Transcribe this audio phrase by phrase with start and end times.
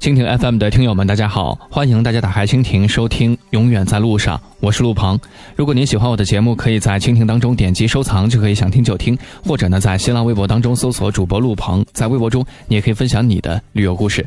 [0.00, 1.58] 蜻蜓 FM 的听友们，大家好！
[1.70, 5.20] 欢迎大家打开蜻蜓收听《永远在路上》，我是陆鹏。
[5.54, 14.26] 如果您喜欢我的节目，可以在蜻蜓当中点击收藏，就可以想听就听；或者呢，在新浪微博当中搜索主播陆鹏，在微博中你也可以分享你的旅游故事。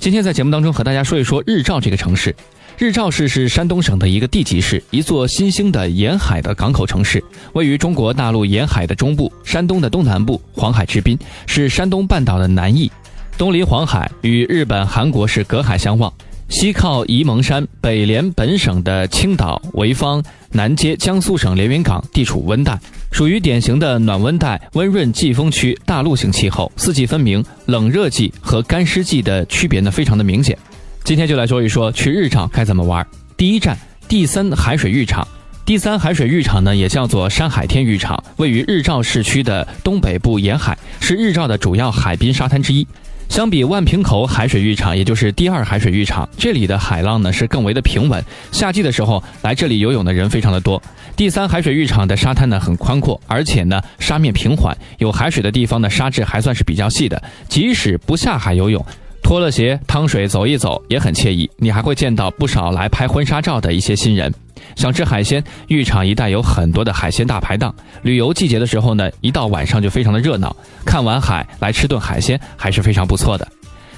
[0.00, 2.34] 今天在节目当中和大家说一说日照这个城市。
[2.76, 7.22] 日照市是山东省的一个地级市，一座新兴的沿海的港口城市，
[7.52, 12.90] 位于中国大陆沿海的中部，山东的东南部，黄海之滨，是山东半岛的南翼。
[13.38, 16.12] 东临黄海，与日本、韩国是隔海相望；
[16.48, 22.78] 西靠沂蒙山，北连本省的青岛、潍坊，南接江苏省连云港，地处温带，
[23.10, 30.56] 属于典型的暖温带温润季风区大陆性气候，四季分明，冷热季和干湿季的区别呢非常的明显。
[31.02, 33.04] 今天就来说一说去日照该怎么玩。
[33.36, 33.76] 第一站，
[34.06, 35.26] 第三海水浴场。
[35.64, 42.86] 第三海水浴场呢，也叫做山海天浴场，位于日照市区的东北部沿海，是日照的主要海滨沙滩之一。
[43.32, 48.22] 相比万平口海水浴场，也就是第二海水浴场，这里的海浪呢是更为的平稳。
[48.50, 50.82] 夏季的时候来这里游泳的人非常的多。
[51.16, 57.22] 第三海水浴场的沙滩呢很宽阔，而且呢沙面平缓，有海水的地方呢沙质还算是比较细的。
[57.48, 58.84] 即使不下海游泳，
[59.32, 61.50] 脱了鞋趟水走一走也很惬意。
[61.56, 64.30] 你还会见到不少来拍婚纱照的一些新人。
[64.76, 67.74] 想吃海鲜，浴场一带有很多的海鲜大排档。
[68.02, 70.54] 旅游季节的时候呢，一到晚上就非常的热闹。
[70.84, 73.48] 看完海来吃顿海鲜还是非常不错的。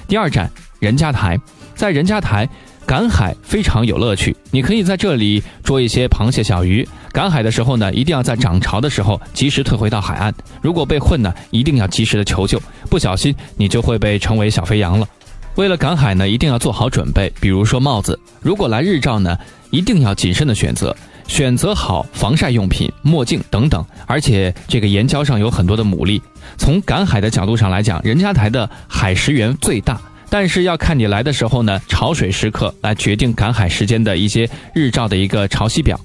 [0.07, 1.37] 第二站任家台，
[1.75, 2.47] 在任家台
[2.85, 4.33] 赶海非常有乐趣。
[4.51, 6.87] 你可以在这里捉一些螃蟹、小鱼。
[7.11, 10.33] 赶海的时候呢，一定要在涨潮的时候及时退回到海岸。
[10.61, 12.57] 如果被困呢，一定要及时的求救，
[12.89, 15.05] 不小心你就会被称为小肥羊了。
[15.55, 18.19] 为了赶海呢，一定要做好准备，比如说帽子。
[18.41, 19.37] 如果来日照呢，
[19.71, 20.93] 一定要谨慎的选择，
[21.27, 23.83] 选择好防晒用品、墨镜等等。
[24.05, 26.21] 而且这个岩礁上有很多的牡蛎。
[26.57, 35.97] 从赶海的角度上来讲，任家台的海石源最大，但是要看你来的时候呢，潮水时刻来决定赶海时间的一些日照的一个潮汐表。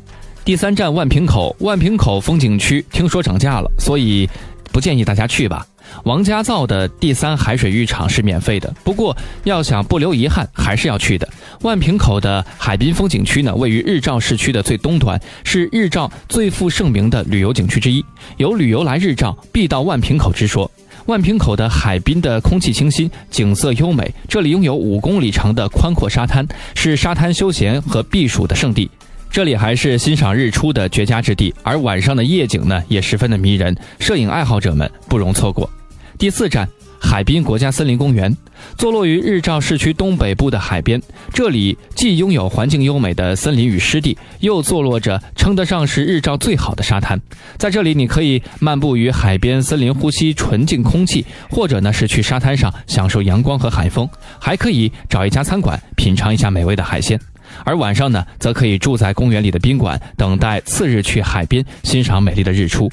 [0.44, 4.28] 第三站万平口，万平口风景区听说涨价了，所以
[4.72, 5.66] 不建议大家去吧。
[6.05, 11.28] 王家造的第三海水浴场是免费的，不过要想不留遗憾，还是要去的。
[11.62, 18.05] 万平口的海滨风景区呢，位于日照市区的最东端，是日照最负盛名的旅游景区之一，
[18.39, 20.70] 有旅游来日照必到万平口之说。
[21.06, 28.90] 万平口的海滨的空气清新，景色优美，这里拥有五公里长的宽阔沙滩，是沙滩休闲和避暑的圣地。
[29.30, 35.68] 这里还是欣赏日出的绝佳之地，而晚上的夜景呢，也十分的迷人，摄影爱好者们不容错过。
[36.20, 36.69] 第四站，
[37.01, 38.36] 海滨国家森林公园，
[38.77, 41.01] 坐落于日照市区东北部的海边。
[41.33, 47.19] 这里既拥有环境优美的森林与湿地，又坐落着称得上是日照最好的沙滩。
[47.57, 54.07] 在这里，你可以漫步于海边森林，呼吸纯净空气；或者呢，是去沙滩上享受阳光和海风，
[54.39, 57.19] 还可以找一家餐馆品尝一下美味的海鲜。
[57.64, 62.91] 而晚上呢，则可以住在公园里的宾馆，等待次日去海边欣赏美丽的日出。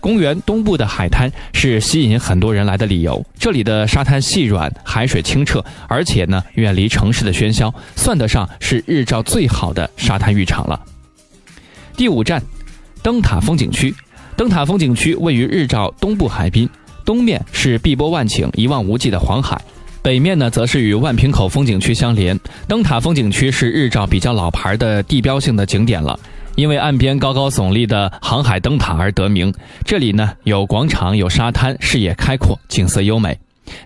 [0.00, 3.24] 公园东部的海滩是吸引很多人来的理由。
[3.38, 10.80] 这里的沙滩细软，海水清澈，而且呢远离城市的喧嚣，算得上是日照最好的沙滩浴场了。
[11.96, 12.42] 第五站，
[13.02, 13.94] 灯塔风景区。
[14.36, 16.68] 灯塔风景区位于日照东部海滨，
[17.06, 19.58] 东面是碧波万顷、一望无际的黄海，
[20.02, 22.38] 北面呢则是与万平口风景区相连。
[22.68, 26.20] 灯塔风景区是日照比较老牌的地标性的景点了。
[26.56, 29.54] 因为岸边高高耸立的航海灯塔而得名。
[29.84, 33.38] 这里呢有广场，有沙滩，视野开阔，景色优美。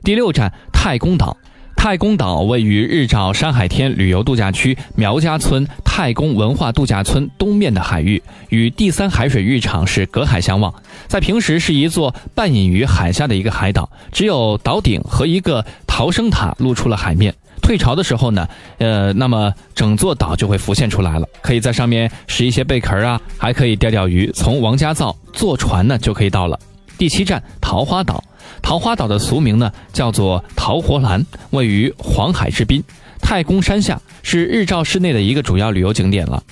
[0.02, 1.36] 第六站太公岛，
[1.82, 10.74] 太公岛位于日照山海天旅游度假区苗家村太公文化度假村东面的海域，与第三海水浴场是隔海相望。
[11.08, 17.34] 在平时是一座半隐于海下的一个海岛，只有岛顶和一个逃生塔露出了海面。
[17.62, 24.30] 退潮的时候呢，呃，那么整座岛就会浮现出来了，可以在上面拾一些贝壳啊，还可以钓钓鱼。
[24.34, 26.60] 从王家灶坐船呢就可以到了。
[27.00, 28.22] 第七站桃花岛，
[28.60, 32.84] 桃花岛的俗名呢叫做桃活兰，位于黄海之滨，
[33.22, 36.42] 太公山下，是日照市内的一个主要旅游景点了。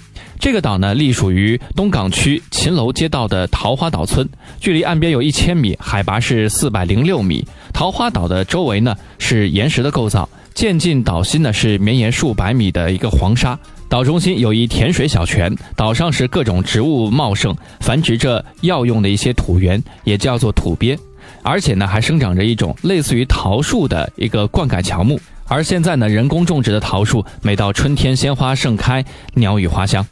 [0.40, 4.26] 这个岛呢隶属于东港区秦楼街道的桃花岛村，
[4.58, 7.46] 距离岸边有一千米，海拔是四百零六米。
[7.74, 10.26] 桃花岛的周围呢是岩石的构造。
[10.54, 13.56] 渐进岛心呢是绵延数百米的一个黄沙，
[13.88, 20.96] 岛中心有一甜水小泉，岛上是各种植物茂盛，繁殖着药用的一些土源，也叫做土鳖，
[21.42, 25.18] 而且呢还生长着一种类似于桃树的一个灌溉乔木。
[25.46, 29.02] 而现在呢人工种植的桃树，每到春天鲜花盛开，
[29.32, 30.06] 鸟语花香。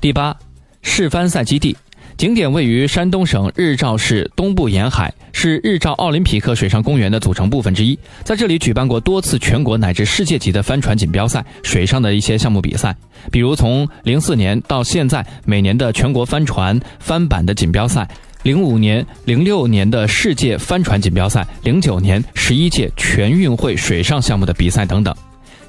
[0.00, 0.34] 第八，
[0.82, 1.76] 示范赛基地。
[2.16, 7.98] 景点位于山东省日照市东部沿海，是日照奥林匹克水上公园的组成部分之一。
[8.24, 12.96] 在这里举办过多次全国乃至世界级的帆船锦标赛，水上的一些项目比赛，
[13.30, 18.08] 比如从零四年到现在，每年的全国帆船帆板的锦标赛，
[18.44, 25.14] 零五年、零六年的世界帆船锦标赛，零九年十一届全运会水上项目的比赛等等。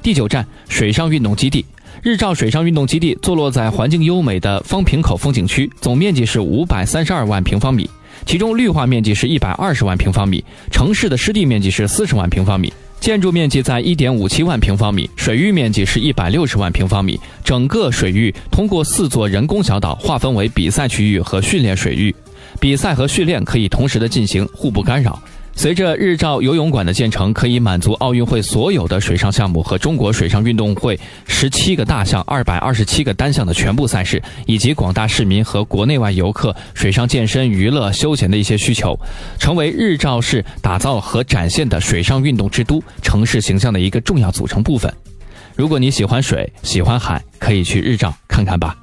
[0.01, 1.65] 第九站，水上运动基地。
[2.03, 7.89] 日照水上运动基地坐落在环境优美的方坪口风景区，总面积是五百三十二万平方米，
[8.25, 17.19] 其中绿化面积是一百二十万平方米，城市的湿地面积是四十万平方米，建筑面积在一点五七万平方米，水域面积是一百六十万平方米。
[17.43, 22.15] 整个水域通过四座人工小岛划分为比赛区域和训练水域，
[22.59, 25.19] 比赛和训练可以同时的进行，互不干扰。
[25.57, 38.97] 随着日照游泳馆的建成，可以满足奥运会所有的水上项目和中国水上运动会十七个大项、二百二十七个单项的全部赛事，以及广大市民和国内外游客水上健身、娱乐、休闲的一些需求，
[39.39, 44.93] 成为日照市打造和展现的水上运动之都、城市形象的一个重要组成部分。
[45.55, 48.77] 如果你喜欢水、喜欢海，可以去日照看看吧。